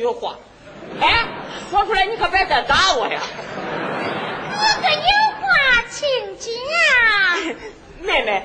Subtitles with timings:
[0.00, 0.34] 句话，
[0.98, 1.24] 哎，
[1.68, 3.20] 说出来你可别再打我呀！
[4.50, 5.02] 哥哥有
[5.36, 6.48] 话请讲。
[8.00, 8.42] 妹妹，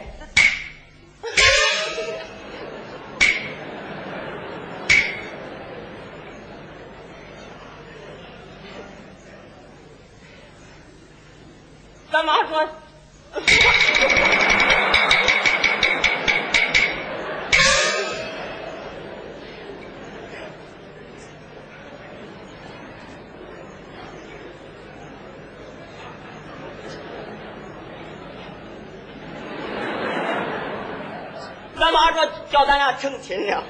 [12.12, 12.68] 咱妈说。
[31.78, 32.26] 咱妈说
[33.06, 33.64] 挣钱了。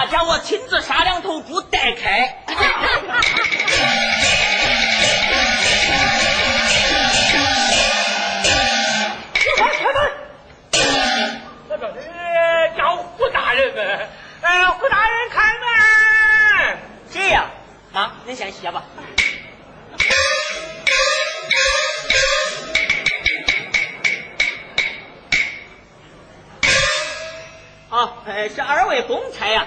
[0.00, 2.42] 大家我亲自杀两头猪带开。
[11.68, 12.08] 这个是
[12.78, 14.08] 叫胡大人们，
[14.40, 16.78] 呃，胡大人开门。
[17.12, 17.50] 谁呀？
[17.92, 18.82] 妈，你先歇吧。
[27.90, 29.66] 啊，呃，是二位公差呀。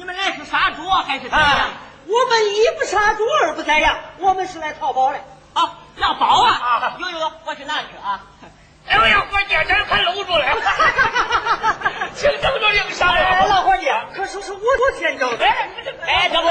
[0.00, 1.68] 你们来是杀猪还是怎样？
[2.06, 5.18] 我们一不杀猪，二不宰羊，我们是来讨包的。
[5.52, 6.96] 啊，要包啊！
[6.98, 8.18] 有有有，我去拿去啊。
[8.88, 10.46] 哎呀，伙计，这快搂住了，
[12.16, 15.44] 请这么多零上哎，老伙计，可是是我我先找的。
[15.44, 16.48] 哎，这不，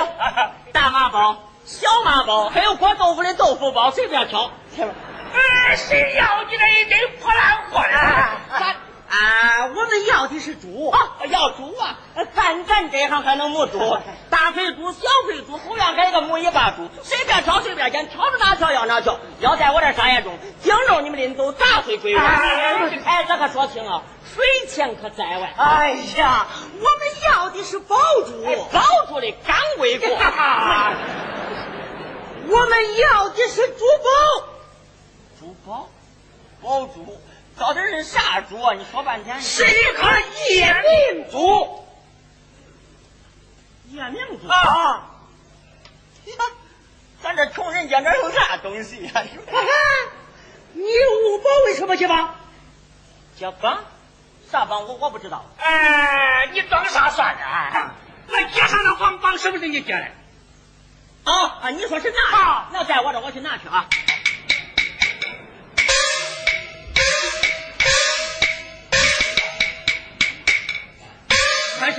[0.72, 4.52] 大麻包、小麻包，还有裹豆腐的豆腐包，随便挑。
[4.78, 8.76] 哎，谁要你那一堆破烂货呢？
[9.10, 10.90] 咱啊，我们要的是猪。
[10.90, 11.98] 啊，要猪啊！
[12.36, 13.80] 干咱这行还能没猪？
[14.30, 19.20] 大肥猪、小肥猪，后院改个母尾巴猪，随便挑随便捡，挑着哪挑要哪挑。
[19.40, 22.20] 要在我这商业中，精肉你们临走，杂碎归我。
[22.22, 25.54] 哎，这可说清啊，水钱可在外。
[25.58, 26.92] 哎呀，我们
[27.32, 27.96] 要的是宝
[28.28, 30.08] 猪，哎，包住的刚贵过。
[32.52, 34.48] 我们要的是珠宝。
[35.40, 35.88] 猪包，
[36.62, 37.18] 包猪，
[37.60, 38.74] 到底是啥猪啊？
[38.74, 39.42] 你说半天。
[39.42, 40.10] 是一颗
[40.50, 40.74] 夜
[41.14, 41.86] 明珠。
[43.90, 45.10] 夜明珠啊！
[46.26, 46.34] 呀，
[47.22, 49.52] 咱这穷人家哪有啥东西呀、是吧？
[50.74, 52.36] 你五宝为什么去帮？
[53.38, 53.84] 这帮
[54.50, 55.46] 啥帮我我不知道。
[55.58, 57.92] 哎，你装啥蒜呢？
[58.28, 61.32] 那街上的黄榜是不是你接的？
[61.32, 61.70] 啊啊！
[61.72, 63.86] 你说是那啊那在我这我去拿去啊。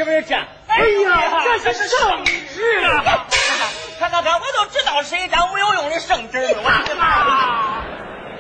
[0.01, 0.35] 是不是这？
[0.35, 3.27] 哎呀，这是圣旨啊！
[4.01, 6.63] 看看看，我都知道是一张没有用的圣旨了。
[6.63, 7.83] 我的妈！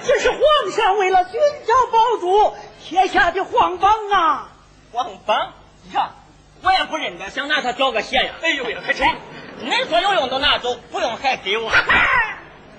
[0.02, 0.40] 这是皇
[0.74, 4.48] 上为了寻找宝珠贴下的皇榜啊！
[4.90, 5.52] 皇榜
[5.92, 6.12] 呀，
[6.62, 8.32] 我也不认得，想拿它交个鞋呀。
[8.40, 9.06] 哎呦呀，可真！
[9.62, 11.70] 恁说有用都拿走，不用还给我。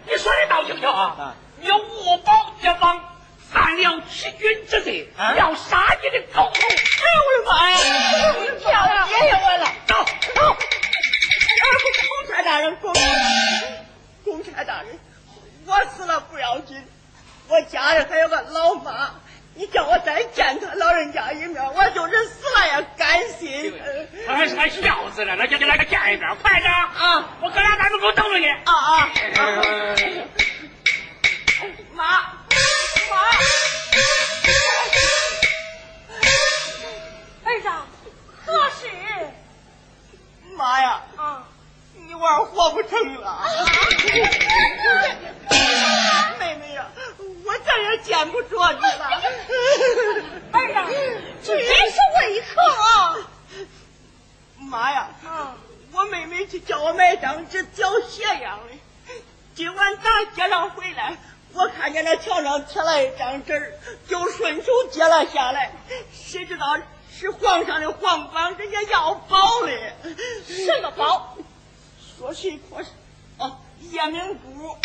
[0.07, 1.35] 你说的倒轻巧啊！
[1.59, 2.99] 你误保这帮
[3.51, 6.61] 犯了欺君之罪，啊要杀你的狗头！
[6.69, 7.77] 哎呦我的妈呀！
[8.59, 9.65] 漂亮，谢谢我了。
[9.87, 9.95] 走
[10.33, 10.57] 走，
[11.53, 11.65] 哎，
[12.07, 12.93] 公差大人，公
[14.23, 14.97] 公差大人，
[15.65, 16.81] 我死了不要紧，
[17.47, 19.11] 我家里还有个老妈，
[19.53, 23.73] 你叫我再见他老人家一面，我就是死了也甘心。
[24.25, 27.35] 他还是还笑死了，那就给来个见一面，快点啊！
[27.41, 28.47] 我哥俩大门口等着你。
[28.47, 29.09] 啊啊！
[31.93, 32.40] 妈妈，
[37.43, 37.69] 儿子，
[38.45, 38.87] 何事？
[40.55, 41.01] 妈呀！
[41.17, 41.47] 啊，
[42.07, 43.43] 你娃活不成了。
[46.39, 46.87] 妹妹呀，
[47.45, 49.21] 我再也见不着你了。
[50.51, 50.87] 儿啊，
[51.43, 53.17] 这真是为何啊？
[54.57, 55.09] 妈呀！
[55.25, 55.55] 啊，
[55.91, 58.73] 我妹妹去叫我买张纸缴血样的，
[59.55, 61.17] 今晚打街上回来，
[61.53, 63.73] 我看见那墙上贴了一张纸儿
[64.07, 65.71] 就顺手揭了下来。
[66.13, 66.77] 谁知道
[67.11, 69.93] 是皇上的皇榜，人家要宝嘞。
[70.47, 71.35] 什么宝？
[72.17, 72.77] 说是一颗
[73.37, 74.77] 哦，夜明珠。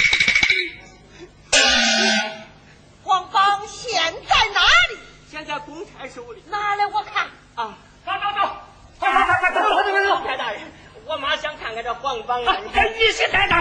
[3.03, 4.99] 皇榜现在哪里？
[5.31, 6.43] 现在公差手里。
[6.49, 7.27] 拿来我看。
[7.55, 8.57] 啊，走走走，
[8.99, 10.17] 快快快快走走走走！
[10.17, 10.61] 公差大人，
[11.07, 12.57] 我妈想看看这皇榜啊。
[12.75, 13.56] 跟你是在哪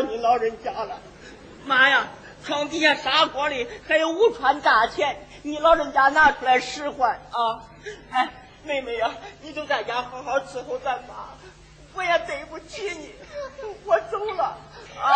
[0.00, 0.98] 你老人家了。
[1.64, 2.08] 妈呀！
[2.44, 7.58] 床底下砂锅里还有五串大钱，你老人家拿出来使唤啊！
[8.12, 8.28] 哎，
[8.62, 9.10] 妹妹呀，
[9.42, 11.34] 你就在家好好伺候咱妈，
[11.92, 13.12] 我也对不起你，
[13.84, 15.10] 我走了啊！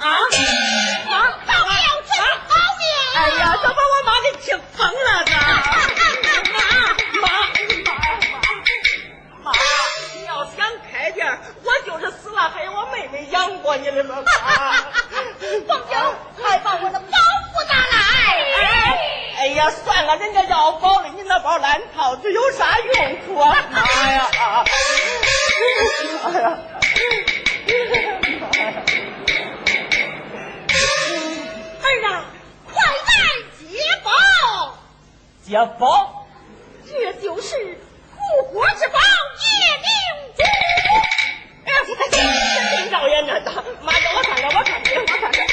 [0.00, 0.10] 啊！
[1.08, 2.50] 妈，保佑真好
[2.80, 2.84] 命！
[3.14, 6.09] 哎呀，这把我妈给气疯了呢！
[13.50, 14.22] 妹妹养活你的嘛！
[14.22, 14.72] 妈，
[15.66, 15.96] 凤九，
[16.40, 17.96] 快把我的包袱拿来！
[18.56, 18.62] 哎
[19.38, 23.56] 哎呀，算了，人家要包了，你那包烂套子有啥用处啊？
[23.70, 23.80] 妈
[24.12, 24.28] 呀！
[26.24, 26.58] 哎呀！
[31.82, 32.24] 儿啊，
[32.66, 32.88] 快来
[33.58, 33.64] 接
[34.04, 34.10] 宝！
[35.42, 36.26] 接包？
[36.86, 37.78] 这就是
[38.16, 39.88] 护国之宝夜明
[40.36, 40.42] 珠。
[42.12, 43.32] 哎呀，真导演呢？
[43.82, 45.46] 妈呀，我看看，我看看，我看看。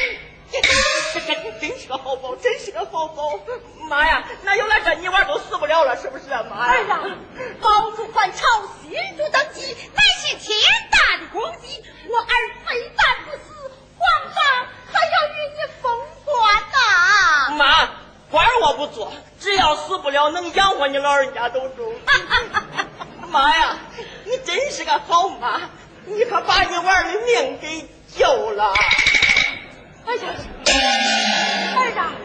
[1.60, 3.40] 真是个好宝，真是个好宝！
[3.90, 6.44] 妈呀，那有了这泥娃都死不了了，是不是啊？
[6.50, 6.84] 妈呀！
[6.88, 7.18] 儿啊，
[7.62, 8.46] 宝主还朝
[8.82, 10.58] 新主登基，乃是天
[10.92, 11.84] 大的功绩。
[12.08, 12.34] 我儿
[12.66, 15.92] 非但不死，皇上还要与你封
[16.24, 17.90] 官呐、妈，
[18.32, 21.94] 官我不做，只要死不了，能养活你老人家都中。
[23.30, 23.78] 妈呀，
[24.24, 25.60] 你真是个好妈，
[26.10, 28.74] 你可把你娃儿的命给救了。
[30.06, 30.36] 哎呀，
[31.76, 32.16] 儿啊，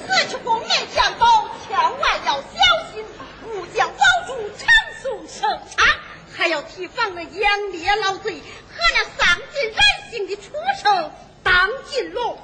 [0.00, 3.04] 此去宫面相宝，千万要小心，
[3.48, 4.66] 勿将宝珠长
[5.02, 5.86] 送圣上，
[6.34, 9.76] 还要提防那养猎老贼和那丧尽人
[10.10, 12.38] 性的畜生当金龙，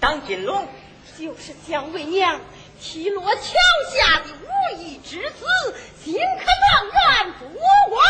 [0.00, 0.66] 当金龙，
[1.16, 2.40] 就是姜为娘
[2.80, 3.42] 踢落桥
[3.94, 5.46] 下的无义之子，
[6.02, 7.48] 心可状元多
[7.88, 8.02] 官。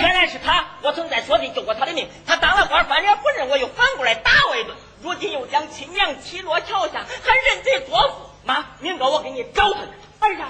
[0.00, 2.08] 原来是他，我曾在所地救过他的命。
[2.26, 4.76] 他当了官，翻脸不认我，又反过来打我一顿。
[5.02, 8.30] 如今又将亲娘踢落桥下，还认贼作父。
[8.44, 9.86] 妈，明个我给你找他去。
[10.20, 10.48] 儿啊，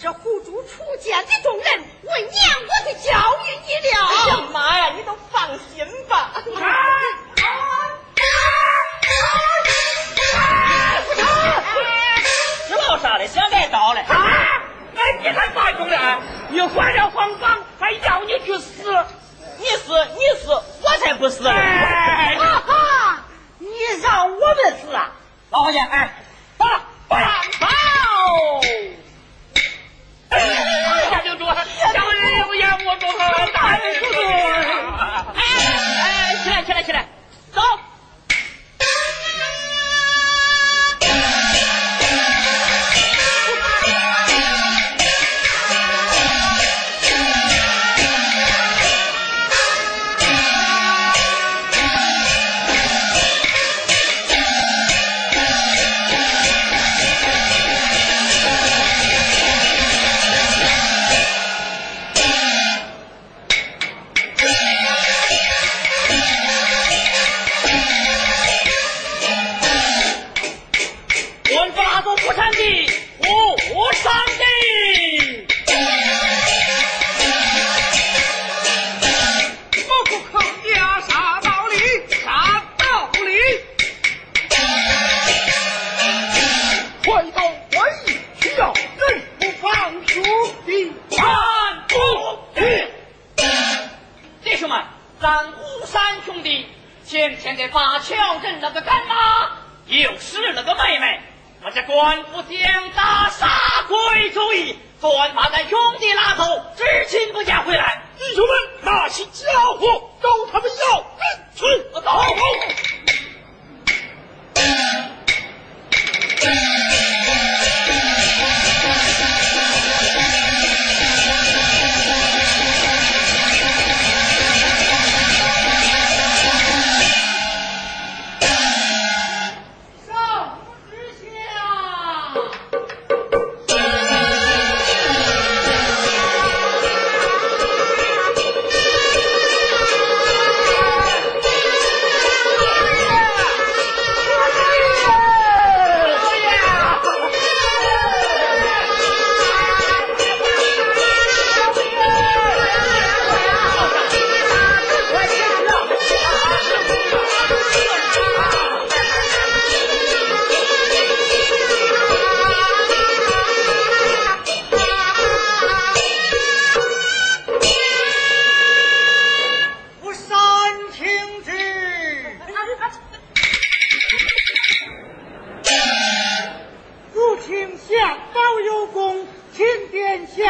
[0.00, 2.32] 这护主出见的众人，为娘
[2.68, 3.10] 我就教
[3.44, 4.30] 育你了哎呀。
[4.52, 6.32] 妈呀，你都放心吧。
[6.34, 6.42] 啊
[12.68, 13.26] 知道啥嘞？
[13.26, 14.00] 想挨刀嘞？
[14.00, 14.62] 啊！
[15.02, 16.20] 哎，你还发疯了！
[16.48, 19.04] 你换了皇榜，还要你去死！
[19.58, 21.42] 你死你死，我才不死。
[21.48, 23.24] 哈哈，
[23.58, 23.68] 你
[24.00, 25.10] 让我们死啊！
[25.50, 26.14] 老伙计，哎，
[26.56, 26.66] 报
[27.08, 27.16] 报
[27.58, 28.60] 报！
[31.10, 33.06] 下刘主，小人有眼无珠，
[33.52, 34.20] 大人叔叔。
[35.34, 37.08] 哎哎，起来起来起来，
[37.52, 37.60] 走！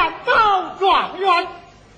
[0.02, 1.46] 下状元，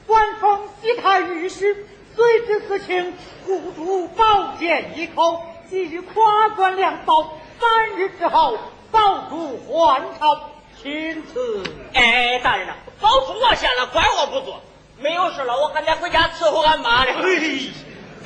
[0.07, 3.15] 官封西太御史，虽知此情，
[3.47, 8.59] 故主宝剑一口，即日夸官粮刀，三日之后
[8.91, 10.51] 宝主还朝，
[10.83, 11.63] 钦赐。
[11.95, 14.61] 哎，大人呐、啊，宝主我下了，官我不做，
[14.99, 17.23] 没有事了，我还得回家伺候俺妈了。
[17.23, 17.71] 嘿，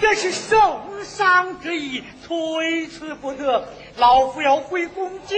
[0.01, 5.37] 这是受伤之意，推辞不得，老夫要回宫交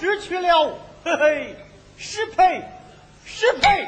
[0.00, 0.74] 旨去了。
[1.04, 1.56] 嘿嘿，
[1.96, 2.62] 失陪。
[3.36, 3.86] 失配。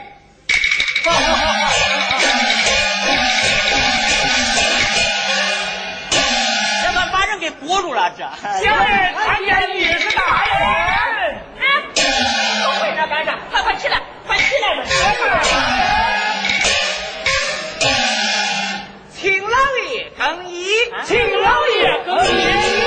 [6.82, 8.24] 这把把人给拨住了，这。
[8.42, 10.58] 行嘞，看见你是大人。
[11.58, 11.62] 哎，
[12.62, 13.38] 都跪那干啥？
[13.50, 14.84] 快快起来，快起来，
[19.16, 19.56] 请老
[19.90, 20.66] 爷更衣，
[21.06, 22.79] 请老爷更衣。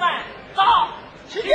[0.00, 0.08] 们，
[0.56, 0.62] 走，
[1.28, 1.50] 起立！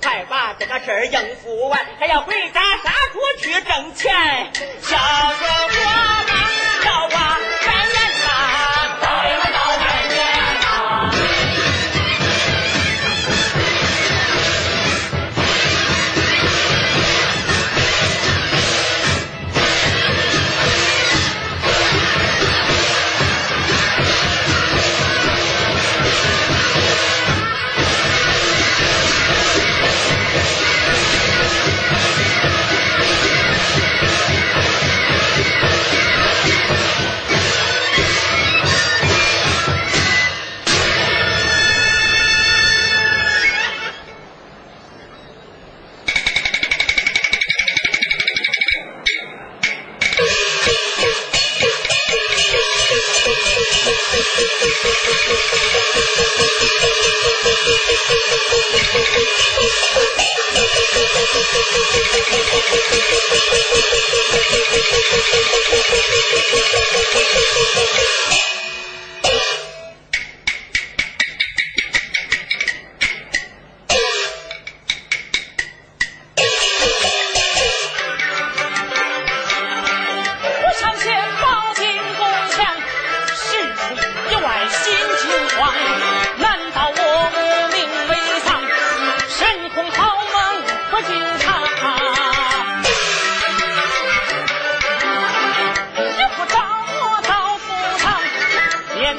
[0.00, 4.12] 快把这个事儿应付完，还要回家杀猪去挣钱，
[4.80, 5.34] 小傻
[5.68, 6.29] 瓜。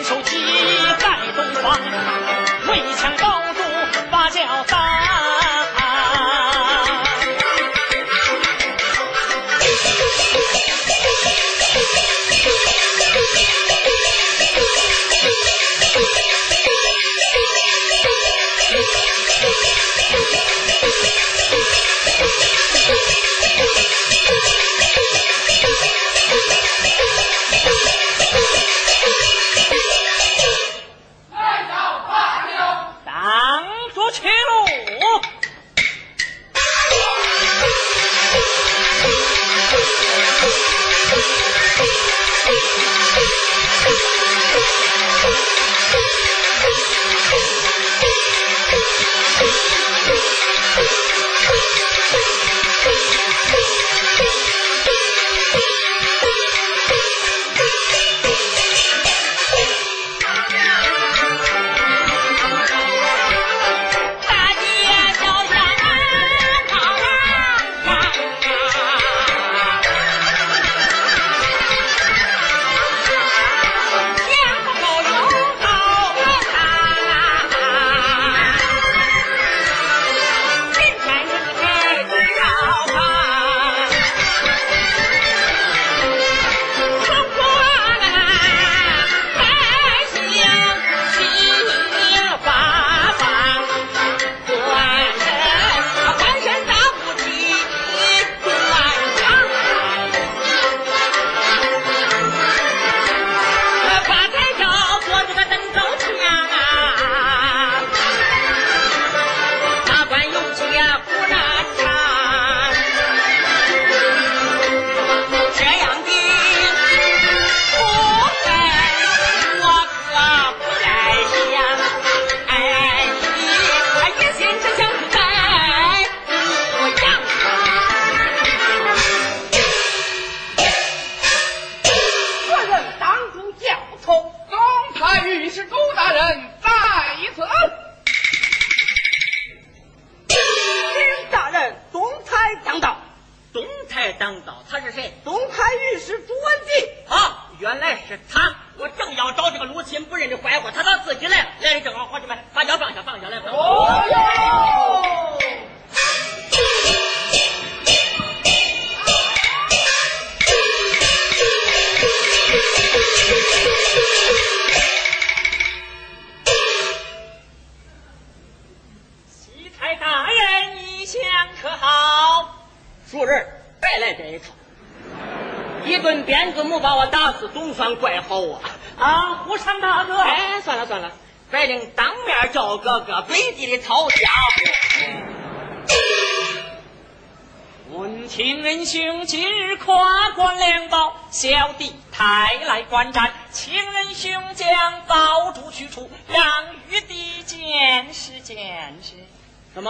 [0.04, 0.36] 手机
[1.00, 2.41] 盖东方。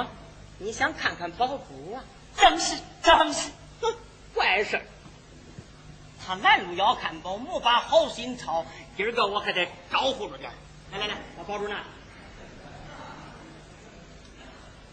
[0.04, 0.10] 么？
[0.58, 2.04] 你想看看宝珠啊？
[2.38, 3.50] 正是正是，
[3.82, 3.96] 哼，
[4.34, 4.84] 怪事儿。
[6.24, 8.66] 他拦路要看宝，没把好心操。
[8.96, 10.52] 今儿个我还得招呼着点
[10.92, 11.78] 来来来，把宝珠拿。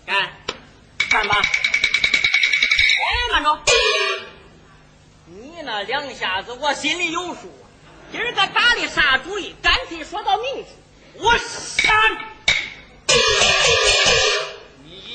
[0.06, 0.32] 干，
[1.10, 1.36] 干吧。
[1.36, 3.60] 哎，慢着！
[5.26, 7.52] 你那两下子我心里有数。
[8.10, 9.54] 今儿个打的啥主意？
[9.62, 10.70] 干脆说到明处。
[11.18, 11.92] 我杀！
[12.08, 12.18] 你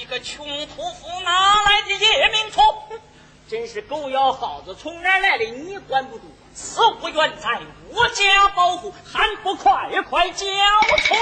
[0.03, 2.61] 一个穷屠夫，哪来的夜明虫？
[3.49, 6.25] 真是狗咬耗子，从哪来的你管不住？
[6.53, 10.45] 此物原在我家保护，还不快快交
[10.97, 11.15] 出！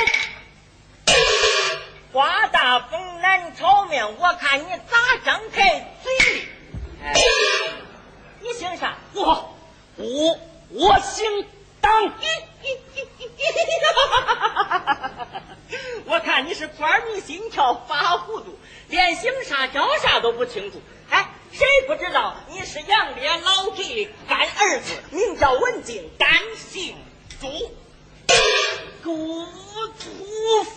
[2.11, 6.47] 刮大风难炒面，我看你咋张开嘴？
[7.03, 7.13] 哎，
[8.39, 8.97] 你姓啥？
[9.13, 9.55] 我
[9.97, 11.45] 我我姓
[11.79, 12.11] 当。
[16.05, 18.57] 我看你是官迷心窍，发糊涂，
[18.89, 20.81] 连姓啥叫啥都不清楚。
[21.09, 26.95] 哎，谁不知道你是杨烈老弟的干儿子，名叫文静，单姓
[27.39, 27.47] 朱，
[29.03, 29.45] 朱
[29.99, 30.71] 屠夫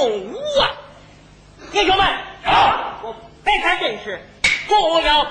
[0.00, 0.72] 共物啊，
[1.70, 2.06] 弟兄们，
[3.02, 4.18] 我，别看真是，
[4.66, 5.30] 破不了。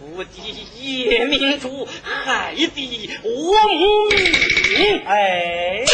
[0.00, 0.30] 我的
[0.76, 5.02] 叶明珠，害的我母命。
[5.04, 5.84] 哎，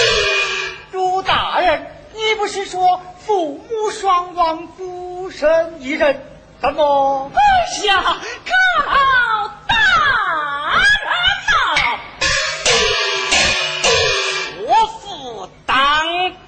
[0.93, 6.21] 朱大人，你不是说父母双亡，孤身一人？
[6.61, 7.31] 怎么？
[7.35, 8.85] 哎呀，高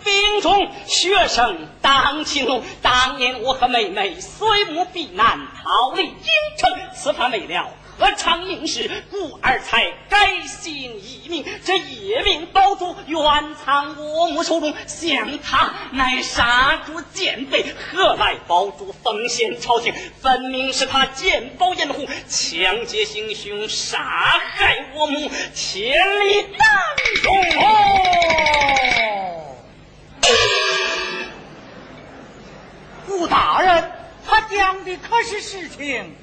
[0.06, 2.62] 兵中，学生当青龙。
[2.80, 7.68] 当年我和妹妹随母避难，逃离京城，此番为了。
[7.98, 11.42] 何尝应是故而才改姓易名？
[11.64, 13.18] 这叶名宝珠原
[13.64, 19.94] 藏我母手中，想他乃杀猪奸匪，何来宝珠奉献朝廷？
[20.20, 25.88] 分明是他见宝眼红，抢劫行凶，杀害我母，千
[26.28, 26.68] 里难
[27.24, 27.32] 容！
[33.06, 33.92] 顾大人，
[34.26, 36.14] 他讲的可是实情？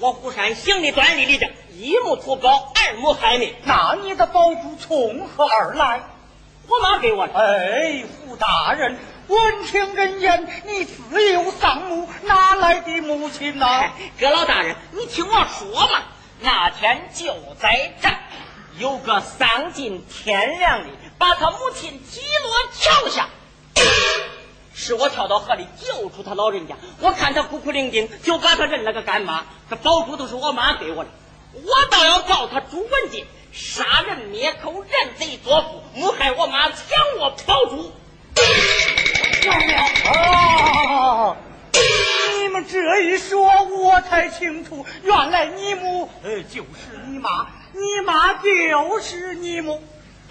[0.00, 3.54] 我胡山行的端立立正，一目图高，二目害命。
[3.64, 6.02] 那你的宝珠从何而来？
[6.66, 7.34] 我妈给我的。
[7.34, 8.98] 哎，胡大人，
[9.28, 13.66] 闻听人言，你自幼丧母，哪来的母亲呐、
[14.18, 16.02] 哎，老大人，你听我说嘛。
[16.40, 18.08] 那天就在这，
[18.78, 20.88] 有个丧尽天良的，
[21.18, 23.28] 把他母亲击落桥下。
[24.74, 29.44] 是我跳到河里救出他老人家，我看他孤苦伶仃，就把他认了个干妈。
[29.70, 31.10] 这宝珠都是我妈给我的，
[31.54, 36.78] 我倒要告他朱文杰杀人灭口、认贼作父，谋害我妈，抢
[37.18, 37.92] 我宝珠。
[40.08, 41.36] 啊！
[42.38, 49.82] 你们这一说，我才清楚，原来你母呃就是你妈，你妈就是你母。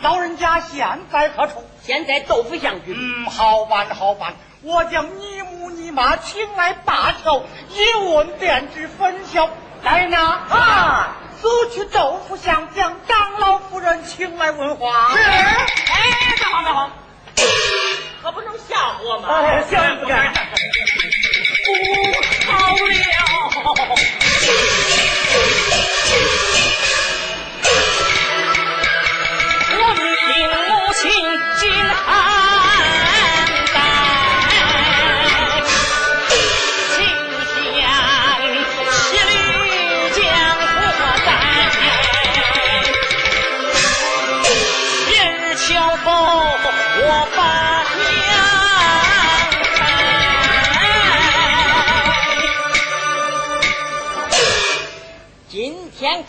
[0.01, 1.63] 老人家现在何处？
[1.83, 2.93] 现在豆腐巷去。
[2.95, 9.49] 嗯，好办好办，我将你母你妈请来罢条，一问便知分晓。
[9.83, 10.17] 来人呐，
[10.49, 15.09] 啊，速去豆腐巷将张老夫人请来问话。
[15.15, 15.19] 是。
[15.19, 16.91] 哎，别慌别慌，
[18.21, 19.29] 可不能吓唬我嘛。
[19.35, 20.31] 哎，行不敢。
[22.45, 22.75] 不好
[23.85, 23.95] 了！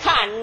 [0.03, 0.42] 今天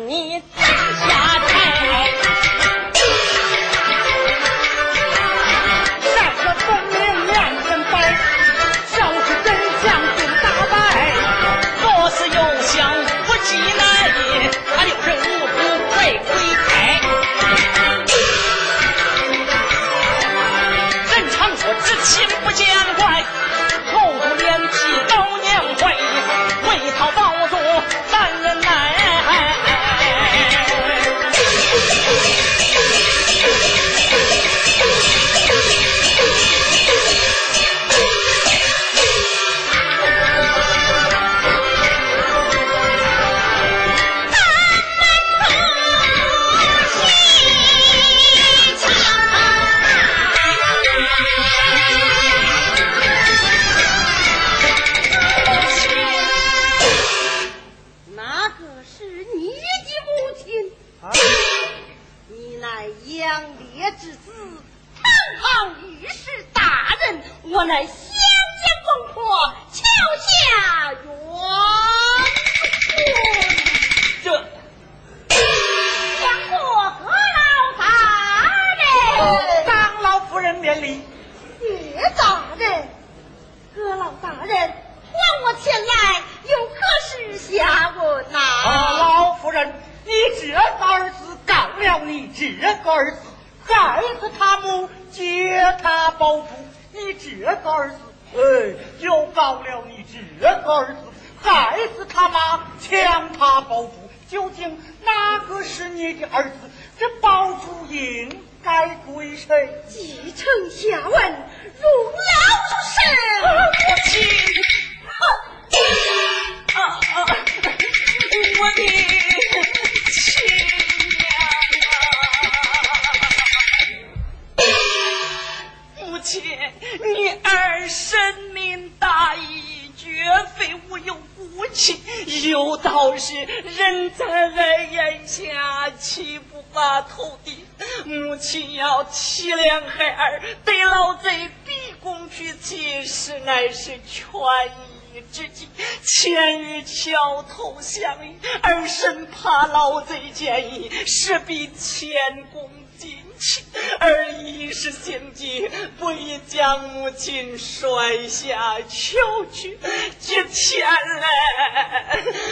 [146.84, 152.12] 桥头相遇，儿生怕老贼见义，势必前
[152.54, 152.70] 功。
[153.00, 153.64] 尽弃，
[154.02, 159.18] 儿一时心急，不宜将母亲摔下桥
[159.50, 159.80] 去。
[160.20, 160.86] 今天
[161.22, 161.28] 来，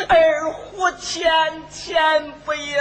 [0.08, 2.78] 儿呼天天不应，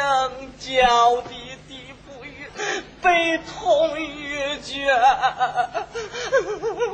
[0.61, 1.35] 叫地
[1.67, 2.49] 地不语，
[3.03, 4.95] 悲痛欲绝，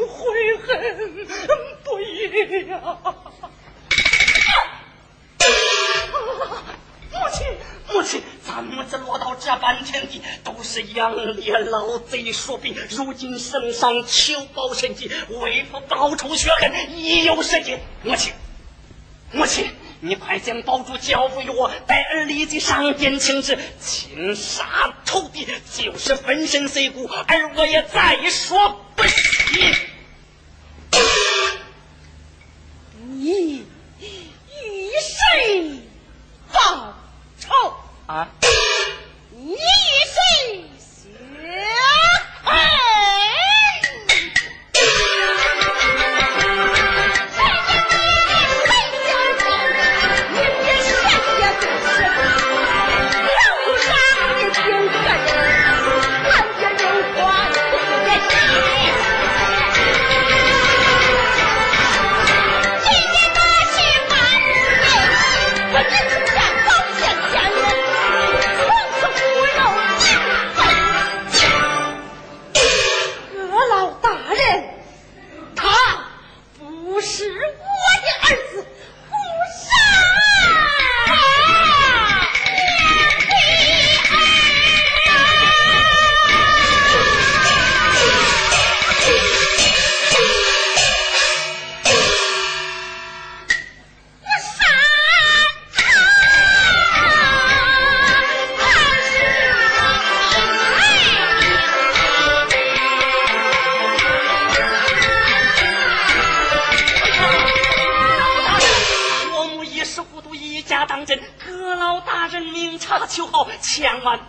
[0.09, 1.13] 悔恨
[1.85, 2.97] 不已呀！
[7.13, 7.47] 母亲，
[7.93, 12.75] 母亲，咱母子落到这般田地，都是杨烈老贼所逼。
[12.91, 17.77] 如今圣上求报神迹，为父报仇雪恨，已有时机。
[18.03, 18.33] 母亲，
[19.31, 19.71] 母亲，
[20.01, 29.75] 你快将宝珠交付于我，待儿立即上殿请旨，擒杀仇敌，就是粉身碎骨，儿我也再说不惜。
[33.15, 35.79] 你与谁
[36.53, 36.93] 报？
[37.39, 37.49] 仇
[38.07, 38.29] 啊！
[39.31, 41.11] 你与谁血
[42.45, 42.82] 恨？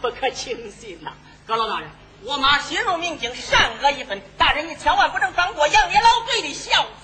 [0.03, 1.13] 不可轻信呐。
[1.47, 1.89] 阁老大人
[2.23, 4.21] 我妈心如明镜善恶一分。
[4.37, 7.02] 大人你千万不能放过杨里老贼的孝子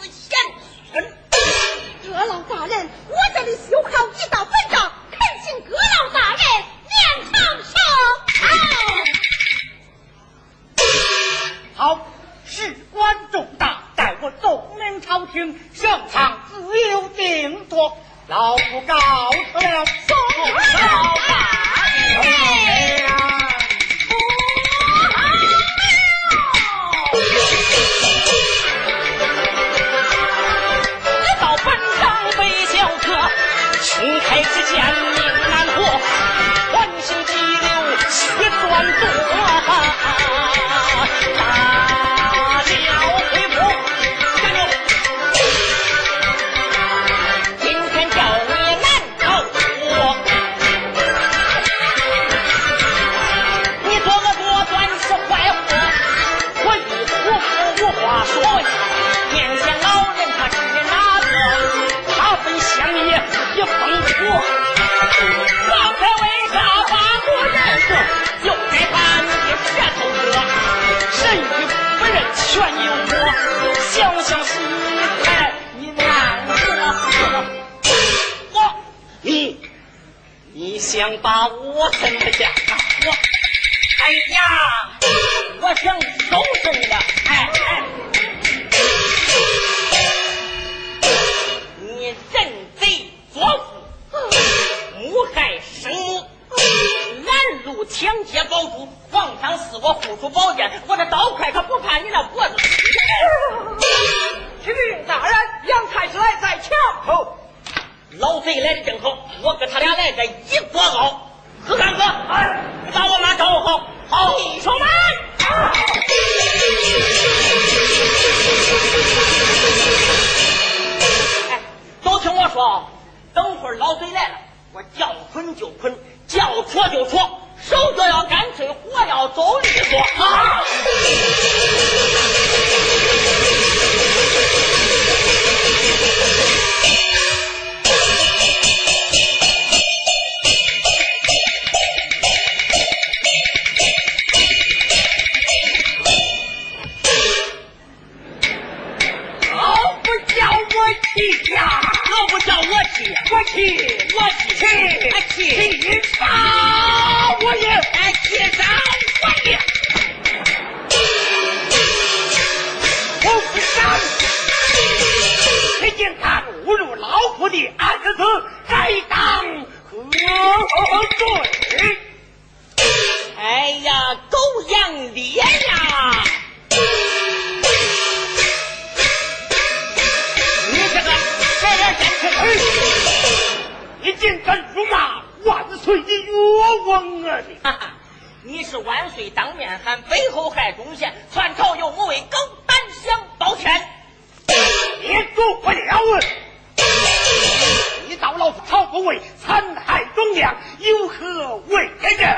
[199.05, 202.29] 为残害忠良有何为人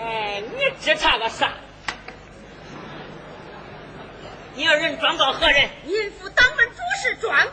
[0.00, 1.52] 哎你这唱个啥
[4.54, 7.46] 你二人状告何人孕妇当门主事转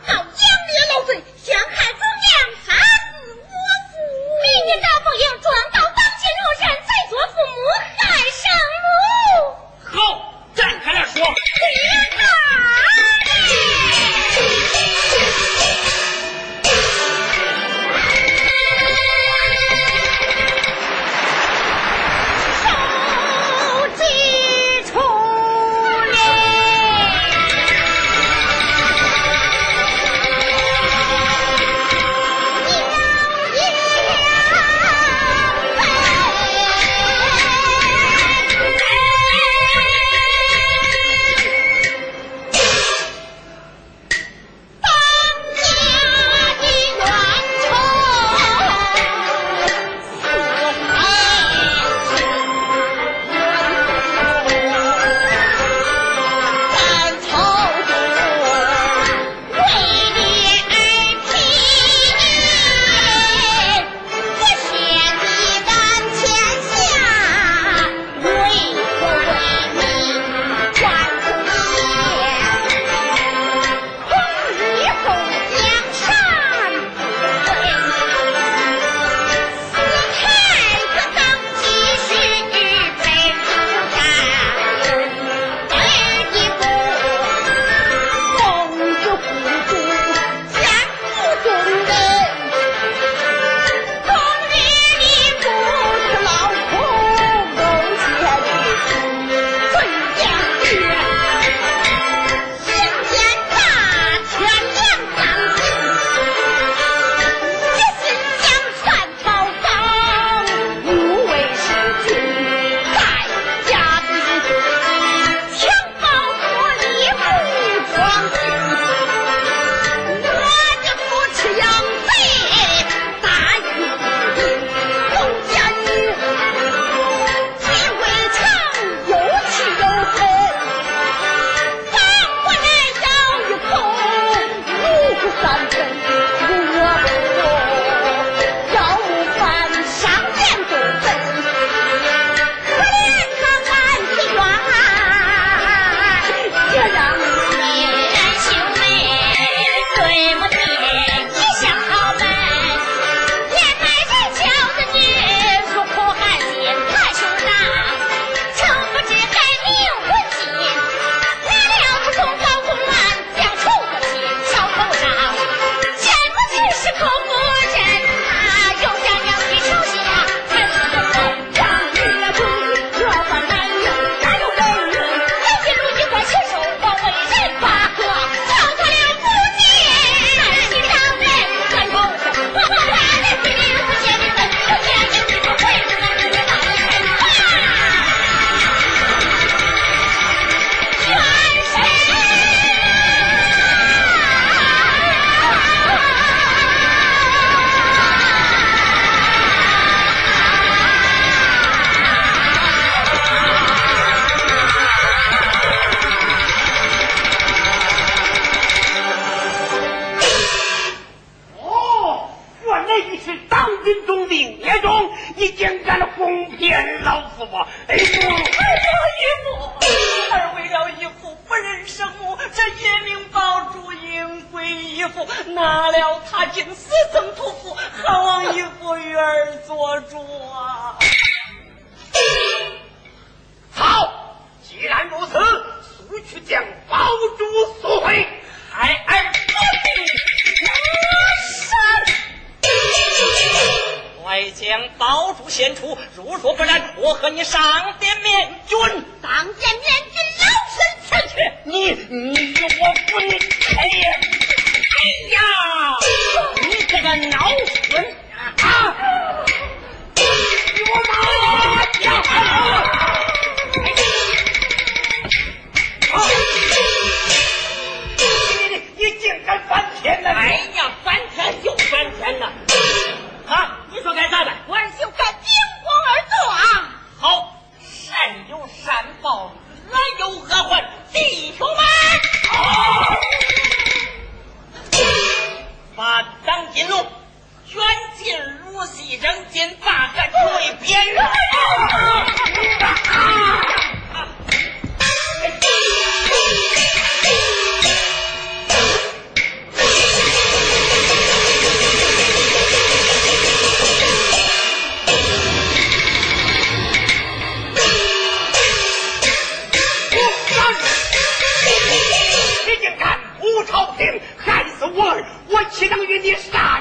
[315.48, 315.66] 我！
[315.76, 316.75] 岂能与你杀